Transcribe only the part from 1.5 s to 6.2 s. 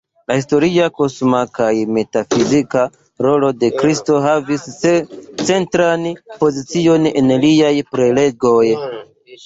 kaj metafizika rolo de Kristo havis centran